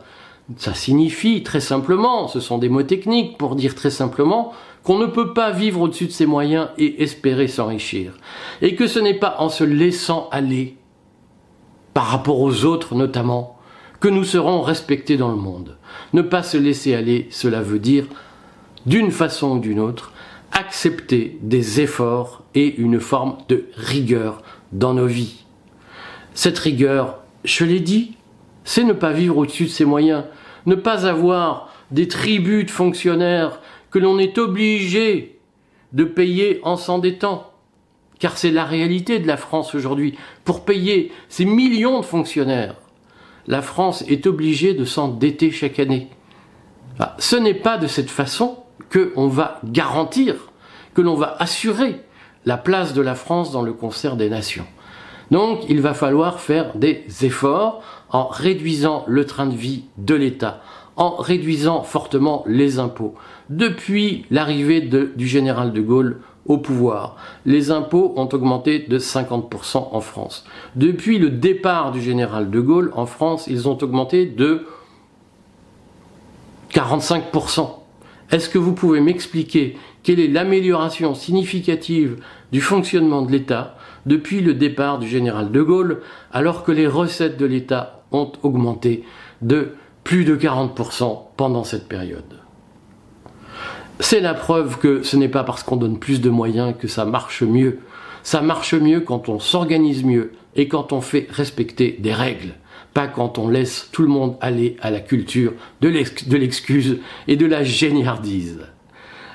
Ça 0.57 0.73
signifie 0.73 1.43
très 1.43 1.59
simplement, 1.59 2.27
ce 2.27 2.39
sont 2.39 2.57
des 2.57 2.69
mots 2.69 2.83
techniques 2.83 3.37
pour 3.37 3.55
dire 3.55 3.75
très 3.75 3.89
simplement 3.89 4.53
qu'on 4.83 4.97
ne 4.97 5.05
peut 5.05 5.33
pas 5.33 5.51
vivre 5.51 5.81
au-dessus 5.81 6.07
de 6.07 6.11
ses 6.11 6.25
moyens 6.25 6.69
et 6.77 7.03
espérer 7.03 7.47
s'enrichir. 7.47 8.13
Et 8.61 8.75
que 8.75 8.87
ce 8.87 8.99
n'est 8.99 9.19
pas 9.19 9.35
en 9.39 9.49
se 9.49 9.63
laissant 9.63 10.27
aller, 10.31 10.77
par 11.93 12.05
rapport 12.05 12.39
aux 12.39 12.65
autres 12.65 12.95
notamment, 12.95 13.57
que 13.99 14.07
nous 14.07 14.23
serons 14.23 14.61
respectés 14.61 15.17
dans 15.17 15.29
le 15.29 15.37
monde. 15.37 15.77
Ne 16.13 16.23
pas 16.23 16.41
se 16.41 16.57
laisser 16.57 16.95
aller, 16.95 17.27
cela 17.29 17.61
veut 17.61 17.79
dire, 17.79 18.07
d'une 18.87 19.11
façon 19.11 19.57
ou 19.57 19.59
d'une 19.59 19.79
autre, 19.79 20.11
accepter 20.51 21.37
des 21.41 21.81
efforts 21.81 22.43
et 22.55 22.75
une 22.75 22.99
forme 22.99 23.37
de 23.47 23.65
rigueur 23.75 24.41
dans 24.71 24.95
nos 24.95 25.05
vies. 25.05 25.45
Cette 26.33 26.57
rigueur, 26.57 27.19
je 27.43 27.63
l'ai 27.65 27.79
dit, 27.79 28.15
c'est 28.63 28.83
ne 28.83 28.93
pas 28.93 29.11
vivre 29.11 29.37
au-dessus 29.37 29.65
de 29.65 29.69
ses 29.69 29.85
moyens, 29.85 30.23
ne 30.65 30.75
pas 30.75 31.05
avoir 31.05 31.69
des 31.91 32.07
tribus 32.07 32.65
de 32.65 32.71
fonctionnaires 32.71 33.59
que 33.89 33.99
l'on 33.99 34.17
est 34.19 34.37
obligé 34.37 35.39
de 35.93 36.03
payer 36.03 36.59
en 36.63 36.77
s'endettant. 36.77 37.51
Car 38.19 38.37
c'est 38.37 38.51
la 38.51 38.65
réalité 38.65 39.19
de 39.19 39.27
la 39.27 39.37
France 39.37 39.75
aujourd'hui. 39.75 40.15
Pour 40.45 40.63
payer 40.63 41.11
ces 41.27 41.45
millions 41.45 41.99
de 41.99 42.05
fonctionnaires, 42.05 42.75
la 43.47 43.61
France 43.61 44.03
est 44.07 44.27
obligée 44.27 44.73
de 44.73 44.85
s'endetter 44.85 45.51
chaque 45.51 45.79
année. 45.79 46.07
Ah, 46.99 47.15
ce 47.17 47.35
n'est 47.35 47.55
pas 47.55 47.77
de 47.77 47.87
cette 47.87 48.11
façon 48.11 48.57
que 48.89 49.11
on 49.15 49.27
va 49.27 49.59
garantir, 49.63 50.35
que 50.93 51.01
l'on 51.01 51.15
va 51.15 51.35
assurer 51.39 52.01
la 52.45 52.57
place 52.57 52.93
de 52.93 53.01
la 53.01 53.15
France 53.15 53.51
dans 53.51 53.61
le 53.61 53.73
concert 53.73 54.15
des 54.17 54.29
nations. 54.29 54.65
Donc 55.31 55.61
il 55.69 55.81
va 55.81 55.93
falloir 55.93 56.39
faire 56.39 56.75
des 56.75 57.05
efforts 57.21 57.81
en 58.09 58.27
réduisant 58.27 59.05
le 59.07 59.25
train 59.25 59.47
de 59.47 59.55
vie 59.55 59.85
de 59.97 60.13
l'État, 60.13 60.61
en 60.97 61.15
réduisant 61.15 61.83
fortement 61.83 62.43
les 62.45 62.79
impôts. 62.79 63.15
Depuis 63.49 64.25
l'arrivée 64.29 64.81
du 64.81 65.27
général 65.27 65.71
de 65.71 65.81
Gaulle 65.81 66.19
au 66.45 66.57
pouvoir, 66.57 67.15
les 67.45 67.71
impôts 67.71 68.13
ont 68.17 68.27
augmenté 68.27 68.79
de 68.79 68.99
50% 68.99 69.89
en 69.91 70.01
France. 70.01 70.43
Depuis 70.75 71.17
le 71.17 71.29
départ 71.29 71.91
du 71.91 72.01
général 72.01 72.49
de 72.49 72.59
Gaulle 72.59 72.91
en 72.95 73.05
France, 73.05 73.47
ils 73.47 73.69
ont 73.69 73.77
augmenté 73.81 74.25
de 74.25 74.65
45%. 76.73 77.69
Est-ce 78.31 78.49
que 78.49 78.57
vous 78.57 78.73
pouvez 78.73 79.01
m'expliquer 79.01 79.77
quelle 80.03 80.19
est 80.19 80.27
l'amélioration 80.27 81.13
significative 81.13 82.17
du 82.51 82.59
fonctionnement 82.59 83.21
de 83.21 83.31
l'État 83.31 83.77
depuis 84.05 84.41
le 84.41 84.53
départ 84.53 84.99
du 84.99 85.07
général 85.07 85.51
de 85.51 85.61
Gaulle, 85.61 86.01
alors 86.31 86.63
que 86.63 86.71
les 86.71 86.87
recettes 86.87 87.37
de 87.37 87.45
l'État 87.45 88.03
ont 88.11 88.31
augmenté 88.43 89.03
de 89.41 89.73
plus 90.03 90.25
de 90.25 90.35
40% 90.35 91.19
pendant 91.37 91.63
cette 91.63 91.87
période. 91.87 92.39
C'est 93.99 94.19
la 94.19 94.33
preuve 94.33 94.79
que 94.79 95.03
ce 95.03 95.15
n'est 95.15 95.29
pas 95.29 95.43
parce 95.43 95.63
qu'on 95.63 95.75
donne 95.75 95.99
plus 95.99 96.21
de 96.21 96.29
moyens 96.29 96.73
que 96.77 96.87
ça 96.87 97.05
marche 97.05 97.43
mieux. 97.43 97.79
Ça 98.23 98.41
marche 98.41 98.73
mieux 98.73 99.01
quand 99.01 99.29
on 99.29 99.39
s'organise 99.39 100.03
mieux 100.03 100.31
et 100.55 100.67
quand 100.67 100.91
on 100.91 101.01
fait 101.01 101.27
respecter 101.29 101.97
des 101.99 102.13
règles, 102.13 102.53
pas 102.93 103.07
quand 103.07 103.37
on 103.37 103.47
laisse 103.47 103.89
tout 103.91 104.01
le 104.01 104.07
monde 104.07 104.37
aller 104.41 104.75
à 104.81 104.91
la 104.91 104.99
culture 104.99 105.53
de 105.81 105.89
l'excuse 106.37 106.99
et 107.27 107.35
de 107.35 107.45
la 107.45 107.63
géniardise. 107.63 108.59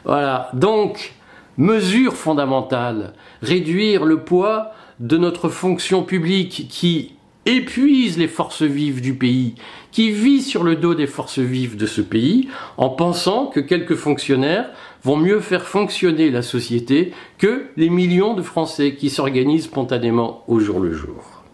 Voilà, 0.04 0.50
donc, 0.52 1.14
mesure 1.58 2.14
fondamentale, 2.14 3.14
réduire 3.42 4.04
le 4.04 4.20
poids 4.20 4.72
de 5.00 5.16
notre 5.16 5.48
fonction 5.48 6.02
publique 6.02 6.66
qui 6.70 7.12
épuise 7.46 8.18
les 8.18 8.28
forces 8.28 8.62
vives 8.62 9.00
du 9.00 9.14
pays, 9.14 9.54
qui 9.92 10.10
vit 10.10 10.42
sur 10.42 10.64
le 10.64 10.76
dos 10.76 10.94
des 10.94 11.06
forces 11.06 11.38
vives 11.38 11.76
de 11.76 11.86
ce 11.86 12.00
pays, 12.00 12.48
en 12.76 12.90
pensant 12.90 13.46
que 13.46 13.60
quelques 13.60 13.94
fonctionnaires 13.94 14.68
vont 15.04 15.16
mieux 15.16 15.40
faire 15.40 15.66
fonctionner 15.66 16.30
la 16.30 16.42
société 16.42 17.12
que 17.38 17.66
les 17.76 17.88
millions 17.88 18.34
de 18.34 18.42
Français 18.42 18.94
qui 18.94 19.08
s'organisent 19.08 19.64
spontanément 19.64 20.42
au 20.48 20.58
jour 20.58 20.80
le 20.80 20.92
jour. 20.92 21.44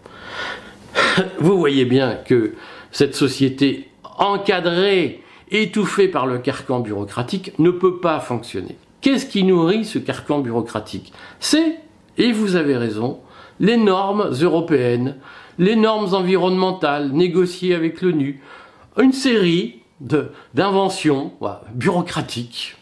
Vous 1.38 1.59
voyez 1.59 1.85
bien 1.85 2.14
que 2.14 2.54
cette 2.90 3.14
société 3.14 3.88
encadrée, 4.18 5.23
étouffée 5.50 6.09
par 6.09 6.26
le 6.26 6.38
carcan 6.38 6.80
bureaucratique, 6.80 7.52
ne 7.59 7.71
peut 7.71 8.00
pas 8.00 8.21
fonctionner. 8.21 8.76
Qu'est-ce 9.02 9.26
qui 9.26 9.42
nourrit 9.42 9.85
ce 9.85 9.99
carcan 9.99 10.38
bureaucratique? 10.38 11.12
C'est, 11.40 11.80
et 12.18 12.30
vous 12.30 12.54
avez 12.54 12.76
raison, 12.76 13.18
les 13.59 13.76
normes 13.76 14.30
européennes, 14.40 15.16
les 15.59 15.75
normes 15.75 16.14
environnementales 16.14 17.11
négociées 17.11 17.75
avec 17.75 18.00
l'ONU, 18.00 18.40
une 18.97 19.12
série 19.12 19.80
d'inventions 20.54 21.32
bureaucratiques, 21.75 22.76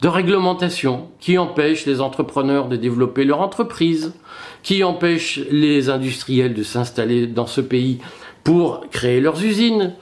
de 0.00 0.08
réglementations 0.08 1.08
qui 1.18 1.38
empêchent 1.38 1.86
les 1.86 2.00
entrepreneurs 2.00 2.68
de 2.68 2.76
développer 2.76 3.24
leur 3.24 3.40
entreprise, 3.40 4.14
qui 4.62 4.84
empêchent 4.84 5.40
les 5.50 5.90
industriels 5.90 6.54
de 6.54 6.62
s'installer 6.62 7.26
dans 7.26 7.46
ce 7.46 7.60
pays 7.60 7.98
pour 8.44 8.88
créer 8.90 9.20
leurs 9.20 9.42
usines, 9.44 9.94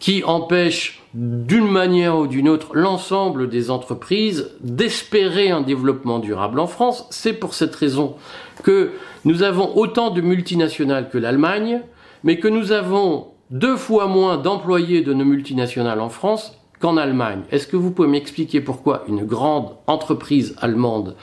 qui 0.00 0.24
empêchent 0.24 0.99
d'une 1.14 1.68
manière 1.68 2.16
ou 2.16 2.26
d'une 2.26 2.48
autre 2.48 2.68
l'ensemble 2.74 3.48
des 3.48 3.70
entreprises 3.70 4.50
d'espérer 4.60 5.50
un 5.50 5.60
développement 5.60 6.18
durable 6.18 6.60
en 6.60 6.66
France. 6.66 7.06
C'est 7.10 7.32
pour 7.32 7.54
cette 7.54 7.74
raison 7.74 8.14
que 8.62 8.92
nous 9.24 9.42
avons 9.42 9.76
autant 9.76 10.10
de 10.10 10.20
multinationales 10.20 11.10
que 11.10 11.18
l'Allemagne, 11.18 11.80
mais 12.22 12.38
que 12.38 12.48
nous 12.48 12.72
avons 12.72 13.28
deux 13.50 13.76
fois 13.76 14.06
moins 14.06 14.36
d'employés 14.36 15.02
de 15.02 15.12
nos 15.12 15.24
multinationales 15.24 16.00
en 16.00 16.08
France 16.08 16.56
qu'en 16.78 16.96
Allemagne. 16.96 17.42
Est-ce 17.50 17.66
que 17.66 17.76
vous 17.76 17.90
pouvez 17.90 18.08
m'expliquer 18.08 18.60
pourquoi 18.60 19.02
une 19.08 19.24
grande 19.24 19.74
entreprise 19.86 20.54
allemande, 20.60 21.16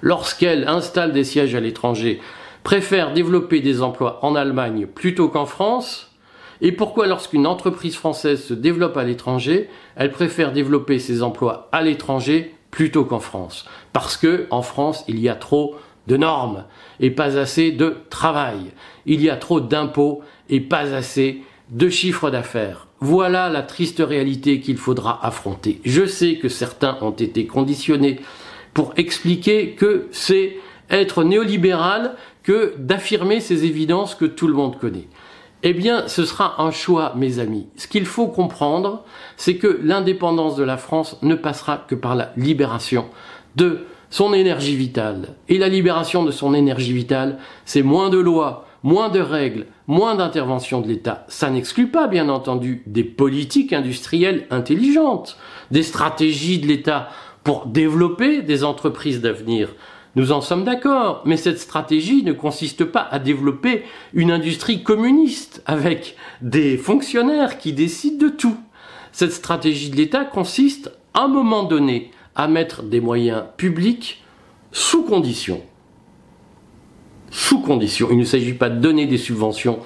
lorsqu'elle 0.00 0.66
installe 0.66 1.12
des 1.12 1.24
sièges 1.24 1.54
à 1.54 1.60
l'étranger, 1.60 2.20
préfère 2.62 3.12
développer 3.12 3.60
des 3.60 3.82
emplois 3.82 4.24
en 4.24 4.34
Allemagne 4.34 4.86
plutôt 4.86 5.28
qu'en 5.28 5.46
France? 5.46 6.13
Et 6.60 6.72
pourquoi 6.72 7.06
lorsqu'une 7.06 7.46
entreprise 7.46 7.96
française 7.96 8.42
se 8.42 8.54
développe 8.54 8.96
à 8.96 9.04
l'étranger, 9.04 9.68
elle 9.96 10.10
préfère 10.10 10.52
développer 10.52 10.98
ses 10.98 11.22
emplois 11.22 11.68
à 11.72 11.82
l'étranger 11.82 12.54
plutôt 12.70 13.04
qu'en 13.04 13.20
France? 13.20 13.66
Parce 13.92 14.16
que 14.16 14.46
en 14.50 14.62
France, 14.62 15.04
il 15.08 15.20
y 15.20 15.28
a 15.28 15.34
trop 15.34 15.76
de 16.06 16.16
normes 16.16 16.64
et 17.00 17.10
pas 17.10 17.38
assez 17.38 17.72
de 17.72 17.96
travail. 18.10 18.72
Il 19.06 19.22
y 19.22 19.30
a 19.30 19.36
trop 19.36 19.60
d'impôts 19.60 20.22
et 20.48 20.60
pas 20.60 20.94
assez 20.94 21.42
de 21.70 21.88
chiffres 21.88 22.30
d'affaires. 22.30 22.88
Voilà 23.00 23.48
la 23.48 23.62
triste 23.62 24.02
réalité 24.04 24.60
qu'il 24.60 24.76
faudra 24.76 25.24
affronter. 25.24 25.80
Je 25.84 26.06
sais 26.06 26.36
que 26.36 26.48
certains 26.48 26.98
ont 27.00 27.10
été 27.10 27.46
conditionnés 27.46 28.20
pour 28.72 28.92
expliquer 28.96 29.70
que 29.72 30.08
c'est 30.10 30.56
être 30.90 31.24
néolibéral 31.24 32.16
que 32.42 32.74
d'affirmer 32.78 33.40
ces 33.40 33.64
évidences 33.64 34.14
que 34.14 34.24
tout 34.24 34.46
le 34.46 34.54
monde 34.54 34.78
connaît. 34.78 35.08
Eh 35.66 35.72
bien, 35.72 36.08
ce 36.08 36.26
sera 36.26 36.62
un 36.62 36.70
choix, 36.70 37.14
mes 37.16 37.38
amis. 37.38 37.66
Ce 37.76 37.88
qu'il 37.88 38.04
faut 38.04 38.26
comprendre, 38.26 39.02
c'est 39.38 39.56
que 39.56 39.80
l'indépendance 39.82 40.56
de 40.56 40.62
la 40.62 40.76
France 40.76 41.16
ne 41.22 41.34
passera 41.34 41.78
que 41.88 41.94
par 41.94 42.14
la 42.14 42.32
libération 42.36 43.06
de 43.56 43.86
son 44.10 44.34
énergie 44.34 44.76
vitale. 44.76 45.30
Et 45.48 45.56
la 45.56 45.70
libération 45.70 46.22
de 46.22 46.30
son 46.30 46.52
énergie 46.52 46.92
vitale, 46.92 47.38
c'est 47.64 47.82
moins 47.82 48.10
de 48.10 48.18
lois, 48.18 48.66
moins 48.82 49.08
de 49.08 49.20
règles, 49.20 49.64
moins 49.86 50.14
d'intervention 50.16 50.82
de 50.82 50.88
l'État. 50.88 51.24
Ça 51.28 51.48
n'exclut 51.48 51.88
pas, 51.88 52.08
bien 52.08 52.28
entendu, 52.28 52.82
des 52.84 53.02
politiques 53.02 53.72
industrielles 53.72 54.46
intelligentes, 54.50 55.38
des 55.70 55.82
stratégies 55.82 56.58
de 56.58 56.66
l'État 56.66 57.08
pour 57.42 57.64
développer 57.64 58.42
des 58.42 58.64
entreprises 58.64 59.22
d'avenir. 59.22 59.70
Nous 60.16 60.30
en 60.30 60.40
sommes 60.40 60.64
d'accord, 60.64 61.22
mais 61.24 61.36
cette 61.36 61.58
stratégie 61.58 62.22
ne 62.22 62.32
consiste 62.32 62.84
pas 62.84 63.02
à 63.10 63.18
développer 63.18 63.82
une 64.12 64.30
industrie 64.30 64.82
communiste 64.84 65.62
avec 65.66 66.16
des 66.40 66.76
fonctionnaires 66.76 67.58
qui 67.58 67.72
décident 67.72 68.24
de 68.26 68.30
tout. 68.30 68.56
Cette 69.10 69.32
stratégie 69.32 69.90
de 69.90 69.96
l'État 69.96 70.24
consiste, 70.24 70.92
à 71.14 71.24
un 71.24 71.28
moment 71.28 71.64
donné, 71.64 72.12
à 72.36 72.46
mettre 72.46 72.82
des 72.82 73.00
moyens 73.00 73.44
publics 73.56 74.22
sous 74.70 75.02
condition. 75.02 75.62
Sous 77.30 77.60
condition. 77.60 78.08
Il 78.10 78.18
ne 78.18 78.24
s'agit 78.24 78.54
pas 78.54 78.70
de 78.70 78.80
donner 78.80 79.06
des 79.06 79.18
subventions 79.18 79.80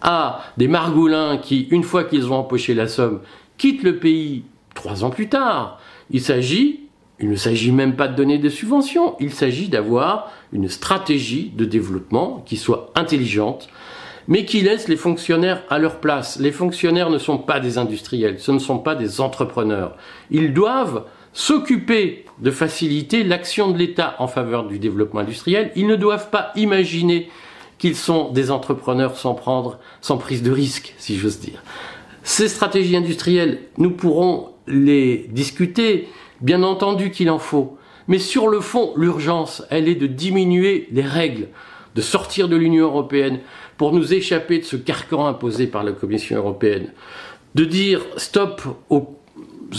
à 0.00 0.42
des 0.56 0.68
margoulins 0.68 1.38
qui, 1.38 1.68
une 1.70 1.84
fois 1.84 2.04
qu'ils 2.04 2.26
ont 2.26 2.36
empoché 2.36 2.74
la 2.74 2.88
somme, 2.88 3.20
quittent 3.56 3.82
le 3.82 3.98
pays 3.98 4.44
trois 4.74 5.04
ans 5.04 5.10
plus 5.10 5.28
tard. 5.28 5.80
Il 6.10 6.20
s'agit, 6.20 6.81
il 7.22 7.30
ne 7.30 7.36
s'agit 7.36 7.70
même 7.70 7.94
pas 7.94 8.08
de 8.08 8.16
donner 8.16 8.38
des 8.38 8.50
subventions, 8.50 9.14
il 9.20 9.32
s'agit 9.32 9.68
d'avoir 9.68 10.32
une 10.52 10.68
stratégie 10.68 11.52
de 11.56 11.64
développement 11.64 12.42
qui 12.44 12.56
soit 12.56 12.90
intelligente, 12.96 13.68
mais 14.26 14.44
qui 14.44 14.60
laisse 14.60 14.88
les 14.88 14.96
fonctionnaires 14.96 15.62
à 15.70 15.78
leur 15.78 16.00
place. 16.00 16.40
Les 16.40 16.50
fonctionnaires 16.50 17.10
ne 17.10 17.18
sont 17.18 17.38
pas 17.38 17.60
des 17.60 17.78
industriels, 17.78 18.40
ce 18.40 18.50
ne 18.50 18.58
sont 18.58 18.78
pas 18.78 18.96
des 18.96 19.20
entrepreneurs. 19.20 19.96
Ils 20.32 20.52
doivent 20.52 21.04
s'occuper 21.32 22.24
de 22.40 22.50
faciliter 22.50 23.22
l'action 23.22 23.70
de 23.70 23.78
l'État 23.78 24.16
en 24.18 24.26
faveur 24.26 24.66
du 24.66 24.80
développement 24.80 25.20
industriel. 25.20 25.70
Ils 25.76 25.86
ne 25.86 25.96
doivent 25.96 26.30
pas 26.30 26.50
imaginer 26.56 27.30
qu'ils 27.78 27.96
sont 27.96 28.30
des 28.30 28.50
entrepreneurs 28.50 29.16
sans 29.16 29.34
prendre, 29.34 29.78
sans 30.00 30.18
prise 30.18 30.42
de 30.42 30.50
risque, 30.50 30.94
si 30.98 31.16
j'ose 31.16 31.38
dire. 31.38 31.62
Ces 32.24 32.48
stratégies 32.48 32.96
industrielles, 32.96 33.60
nous 33.78 33.90
pourrons 33.90 34.50
les 34.66 35.28
discuter, 35.30 36.08
bien 36.42 36.62
entendu 36.62 37.10
qu'il 37.10 37.30
en 37.30 37.38
faut. 37.38 37.78
Mais 38.08 38.18
sur 38.18 38.48
le 38.48 38.60
fond, 38.60 38.92
l'urgence, 38.96 39.64
elle 39.70 39.88
est 39.88 39.94
de 39.94 40.06
diminuer 40.06 40.88
les 40.92 41.02
règles, 41.02 41.48
de 41.94 42.02
sortir 42.02 42.48
de 42.48 42.56
l'Union 42.56 42.86
européenne 42.86 43.40
pour 43.76 43.92
nous 43.92 44.12
échapper 44.12 44.58
de 44.58 44.64
ce 44.64 44.76
carcan 44.76 45.26
imposé 45.26 45.66
par 45.66 45.84
la 45.84 45.92
Commission 45.92 46.36
européenne, 46.36 46.92
de 47.54 47.64
dire 47.64 48.04
stop 48.16 48.62
aux 48.90 49.16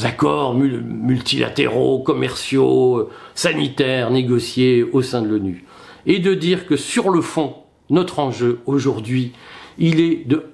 accords 0.03 0.55
multilatéraux, 0.55 1.99
commerciaux, 1.99 3.09
sanitaires 3.35 4.09
négociés 4.09 4.83
au 4.83 5.01
sein 5.01 5.21
de 5.21 5.27
l'ONU, 5.27 5.65
et 6.05 6.19
de 6.19 6.33
dire 6.33 6.65
que 6.65 6.75
sur 6.75 7.09
le 7.09 7.21
fond, 7.21 7.55
notre 7.89 8.19
enjeu 8.19 8.59
aujourd'hui, 8.65 9.33
il 9.77 9.99
est 9.99 10.27
de 10.27 10.45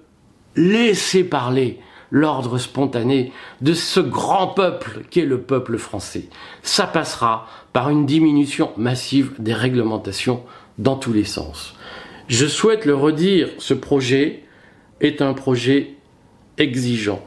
laisser 0.55 1.23
parler 1.23 1.79
l'ordre 2.11 2.57
spontané 2.57 3.31
de 3.61 3.73
ce 3.73 3.99
grand 3.99 4.47
peuple 4.47 5.01
qu'est 5.09 5.25
le 5.25 5.41
peuple 5.41 5.77
français. 5.77 6.25
Ça 6.63 6.87
passera 6.87 7.47
par 7.73 7.89
une 7.89 8.05
diminution 8.05 8.71
massive 8.77 9.33
des 9.39 9.53
réglementations 9.53 10.43
dans 10.77 10.95
tous 10.95 11.13
les 11.13 11.25
sens. 11.25 11.75
Je 12.27 12.45
souhaite 12.45 12.85
le 12.85 12.95
redire, 12.95 13.49
ce 13.57 13.73
projet 13.73 14.43
est 15.01 15.21
un 15.21 15.33
projet 15.33 15.95
exigeant. 16.57 17.21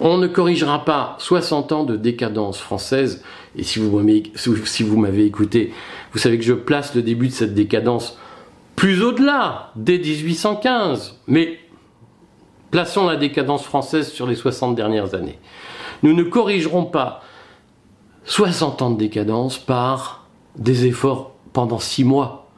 On 0.00 0.18
ne 0.18 0.26
corrigera 0.26 0.84
pas 0.84 1.16
60 1.20 1.72
ans 1.72 1.84
de 1.84 1.96
décadence 1.96 2.58
française, 2.58 3.22
et 3.56 3.62
si 3.62 3.78
vous 3.78 4.96
m'avez 4.98 5.24
écouté, 5.24 5.72
vous 6.12 6.18
savez 6.18 6.38
que 6.38 6.44
je 6.44 6.52
place 6.52 6.94
le 6.94 7.02
début 7.02 7.28
de 7.28 7.32
cette 7.32 7.54
décadence 7.54 8.18
plus 8.76 9.02
au-delà, 9.02 9.70
dès 9.76 9.98
1815. 9.98 11.20
Mais 11.28 11.58
plaçons 12.74 13.06
la 13.06 13.14
décadence 13.14 13.62
française 13.62 14.10
sur 14.10 14.26
les 14.26 14.34
60 14.34 14.74
dernières 14.74 15.14
années. 15.14 15.38
Nous 16.02 16.12
ne 16.12 16.24
corrigerons 16.24 16.86
pas 16.86 17.22
60 18.24 18.82
ans 18.82 18.90
de 18.90 18.98
décadence 18.98 19.58
par 19.58 20.26
des 20.56 20.84
efforts 20.84 21.36
pendant 21.52 21.78
6 21.78 22.02
mois 22.02 22.50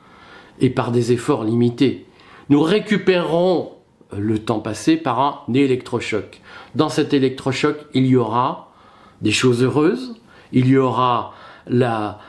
et 0.58 0.70
par 0.70 0.90
des 0.90 1.12
efforts 1.12 1.44
limités. 1.44 2.06
Nous 2.49 2.62
récupérerons 2.62 3.73
le 4.16 4.38
temps 4.38 4.61
passé 4.61 4.96
par 4.96 5.20
un 5.20 5.52
électrochoc. 5.52 6.40
Dans 6.75 6.88
cet 6.88 7.12
électrochoc, 7.12 7.76
il 7.92 8.06
y 8.06 8.16
aura 8.16 8.73
des 9.20 9.32
choses 9.32 9.62
heureuses, 9.62 10.18
il 10.50 10.66
y 10.66 10.78
aura 10.78 11.35
la 11.66 12.20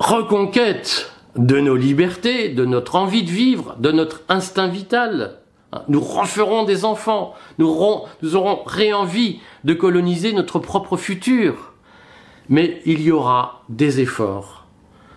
reconquête 0.00 1.12
de 1.36 1.60
nos 1.60 1.76
libertés, 1.76 2.48
de 2.48 2.64
notre 2.64 2.96
envie 2.96 3.22
de 3.22 3.30
vivre, 3.30 3.76
de 3.78 3.92
notre 3.92 4.22
instinct 4.28 4.66
vital. 4.66 5.45
Nous 5.88 6.00
referons 6.00 6.64
des 6.64 6.84
enfants, 6.84 7.34
nous 7.58 7.68
aurons, 7.68 8.04
nous 8.22 8.36
aurons 8.36 8.60
réenvie 8.64 9.40
de 9.64 9.74
coloniser 9.74 10.32
notre 10.32 10.58
propre 10.58 10.96
futur. 10.96 11.72
Mais 12.48 12.80
il 12.86 13.00
y 13.02 13.10
aura 13.10 13.62
des 13.68 14.00
efforts 14.00 14.66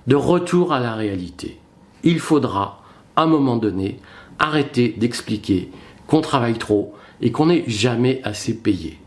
de 0.07 0.15
retour 0.15 0.73
à 0.73 0.79
la 0.79 0.95
réalité. 0.95 1.59
Il 2.03 2.19
faudra, 2.19 2.81
à 3.15 3.23
un 3.23 3.27
moment 3.27 3.57
donné, 3.57 3.99
arrêter 4.39 4.89
d'expliquer 4.89 5.69
qu'on 6.07 6.21
travaille 6.21 6.57
trop 6.57 6.95
et 7.21 7.31
qu'on 7.31 7.47
n'est 7.47 7.65
jamais 7.67 8.21
assez 8.23 8.57
payé. 8.57 8.97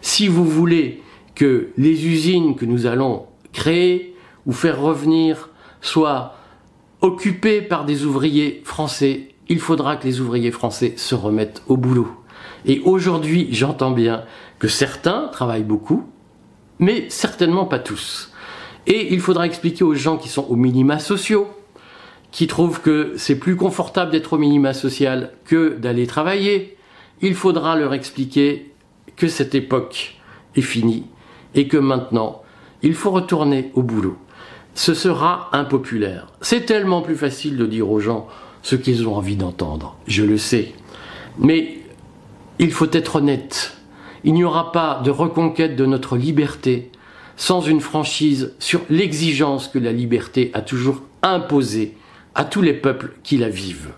Si 0.00 0.28
vous 0.28 0.44
voulez 0.44 1.02
que 1.34 1.70
les 1.78 2.06
usines 2.06 2.56
que 2.56 2.64
nous 2.64 2.86
allons 2.86 3.26
créer 3.52 4.16
ou 4.46 4.52
faire 4.52 4.80
revenir 4.80 5.48
soient 5.80 6.34
occupées 7.00 7.62
par 7.62 7.84
des 7.84 8.04
ouvriers 8.04 8.62
français, 8.64 9.29
il 9.50 9.58
faudra 9.58 9.96
que 9.96 10.06
les 10.06 10.20
ouvriers 10.20 10.52
français 10.52 10.94
se 10.96 11.14
remettent 11.14 11.62
au 11.66 11.76
boulot. 11.76 12.08
Et 12.64 12.80
aujourd'hui, 12.84 13.48
j'entends 13.50 13.90
bien 13.90 14.22
que 14.58 14.68
certains 14.68 15.28
travaillent 15.28 15.64
beaucoup, 15.64 16.04
mais 16.78 17.10
certainement 17.10 17.66
pas 17.66 17.80
tous. 17.80 18.32
Et 18.86 19.12
il 19.12 19.20
faudra 19.20 19.44
expliquer 19.46 19.84
aux 19.84 19.94
gens 19.94 20.16
qui 20.16 20.28
sont 20.28 20.46
aux 20.48 20.56
minima 20.56 20.98
sociaux, 20.98 21.48
qui 22.30 22.46
trouvent 22.46 22.80
que 22.80 23.14
c'est 23.16 23.38
plus 23.38 23.56
confortable 23.56 24.12
d'être 24.12 24.34
au 24.34 24.38
minima 24.38 24.72
social 24.72 25.32
que 25.44 25.76
d'aller 25.76 26.06
travailler, 26.06 26.78
il 27.20 27.34
faudra 27.34 27.76
leur 27.76 27.92
expliquer 27.92 28.72
que 29.16 29.26
cette 29.26 29.54
époque 29.54 30.20
est 30.54 30.62
finie 30.62 31.06
et 31.54 31.66
que 31.66 31.76
maintenant, 31.76 32.42
il 32.82 32.94
faut 32.94 33.10
retourner 33.10 33.70
au 33.74 33.82
boulot 33.82 34.16
ce 34.74 34.94
sera 34.94 35.50
impopulaire. 35.52 36.28
C'est 36.40 36.64
tellement 36.64 37.02
plus 37.02 37.16
facile 37.16 37.56
de 37.56 37.66
dire 37.66 37.90
aux 37.90 38.00
gens 38.00 38.28
ce 38.62 38.76
qu'ils 38.76 39.06
ont 39.08 39.16
envie 39.16 39.36
d'entendre, 39.36 39.96
je 40.06 40.22
le 40.22 40.38
sais. 40.38 40.72
Mais 41.38 41.78
il 42.58 42.72
faut 42.72 42.90
être 42.92 43.16
honnête. 43.16 43.76
Il 44.24 44.34
n'y 44.34 44.44
aura 44.44 44.72
pas 44.72 45.00
de 45.04 45.10
reconquête 45.10 45.76
de 45.76 45.86
notre 45.86 46.16
liberté 46.16 46.90
sans 47.36 47.62
une 47.62 47.80
franchise 47.80 48.54
sur 48.58 48.82
l'exigence 48.90 49.68
que 49.68 49.78
la 49.78 49.92
liberté 49.92 50.50
a 50.52 50.60
toujours 50.60 51.02
imposée 51.22 51.96
à 52.34 52.44
tous 52.44 52.60
les 52.60 52.74
peuples 52.74 53.14
qui 53.22 53.38
la 53.38 53.48
vivent. 53.48 53.92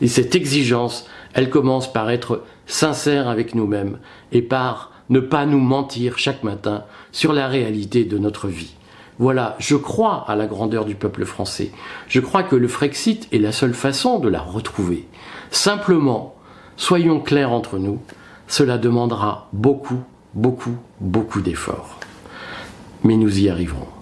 Et 0.00 0.08
cette 0.08 0.34
exigence, 0.34 1.06
elle 1.34 1.50
commence 1.50 1.92
par 1.92 2.10
être 2.10 2.44
sincère 2.66 3.28
avec 3.28 3.54
nous-mêmes 3.54 3.98
et 4.32 4.40
par 4.40 4.92
ne 5.10 5.20
pas 5.20 5.44
nous 5.44 5.60
mentir 5.60 6.18
chaque 6.18 6.42
matin 6.44 6.84
sur 7.12 7.34
la 7.34 7.46
réalité 7.46 8.04
de 8.04 8.16
notre 8.16 8.48
vie. 8.48 8.74
Voilà, 9.18 9.54
je 9.58 9.76
crois 9.76 10.24
à 10.26 10.34
la 10.34 10.46
grandeur 10.46 10.84
du 10.84 10.96
peuple 10.96 11.24
français. 11.24 11.70
Je 12.08 12.20
crois 12.20 12.42
que 12.42 12.56
le 12.56 12.66
Frexit 12.66 13.28
est 13.32 13.38
la 13.38 13.52
seule 13.52 13.74
façon 13.74 14.18
de 14.18 14.28
la 14.28 14.40
retrouver. 14.40 15.06
Simplement, 15.50 16.34
soyons 16.76 17.20
clairs 17.20 17.52
entre 17.52 17.78
nous, 17.78 18.00
cela 18.48 18.76
demandera 18.76 19.48
beaucoup, 19.52 20.02
beaucoup, 20.34 20.76
beaucoup 21.00 21.40
d'efforts. 21.40 21.98
Mais 23.04 23.16
nous 23.16 23.40
y 23.40 23.48
arriverons. 23.48 23.93